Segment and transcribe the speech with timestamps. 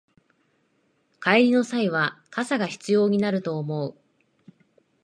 [1.21, 3.95] 帰りの際は傘が必要になると思う